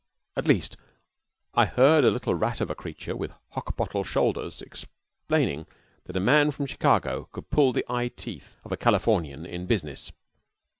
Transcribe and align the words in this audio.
At 0.35 0.47
least, 0.47 0.77
I 1.53 1.65
heard 1.67 2.03
a 2.03 2.09
little 2.09 2.33
rat 2.33 2.59
of 2.59 2.71
a 2.71 2.73
creature 2.73 3.15
with 3.15 3.33
hock 3.49 3.75
bottle 3.77 4.03
shoulders 4.03 4.59
explaining 4.59 5.67
that 6.05 6.17
a 6.17 6.19
man 6.19 6.49
from 6.49 6.65
Chicago 6.65 7.29
could 7.31 7.51
pull 7.51 7.71
the 7.71 7.85
eye 7.87 8.07
teeth 8.07 8.57
of 8.63 8.71
a 8.71 8.77
Californian 8.77 9.45
in 9.45 9.67
business. 9.67 10.11